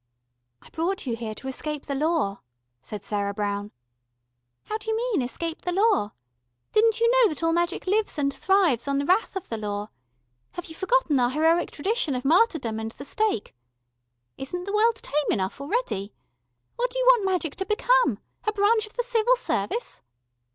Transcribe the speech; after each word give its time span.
"I 0.63 0.69
brought 0.71 1.05
you 1.05 1.15
here 1.15 1.35
to 1.35 1.47
escape 1.47 1.85
the 1.85 1.93
Law," 1.93 2.41
said 2.81 3.03
Sarah 3.03 3.35
Brown. 3.35 3.71
"How 4.63 4.79
d'you 4.79 4.97
mean 4.97 5.21
escape 5.21 5.61
the 5.61 5.71
Law? 5.71 6.13
Didn't 6.73 6.99
you 6.99 7.07
know 7.11 7.29
that 7.29 7.43
all 7.43 7.53
magic 7.53 7.85
lives 7.85 8.17
and 8.17 8.33
thrives 8.33 8.87
on 8.87 8.97
the 8.97 9.05
wrath 9.05 9.35
of 9.35 9.49
the 9.49 9.59
Law? 9.59 9.89
Have 10.53 10.65
you 10.65 10.73
forgotten 10.73 11.19
our 11.19 11.29
heroic 11.29 11.69
tradition 11.69 12.15
of 12.15 12.25
martyrdom 12.25 12.79
and 12.79 12.91
the 12.93 13.05
stake? 13.05 13.55
Isn't 14.39 14.63
the 14.63 14.73
world 14.73 14.95
tame 14.95 15.13
enough 15.29 15.61
already? 15.61 16.15
What 16.77 16.89
do 16.89 16.97
you 16.97 17.05
want 17.05 17.23
Magic 17.27 17.55
to 17.57 17.65
become? 17.67 18.17
A 18.45 18.51
branch 18.51 18.87
of 18.87 18.95
the 18.95 19.03
Civil 19.03 19.35
Service?" 19.35 20.01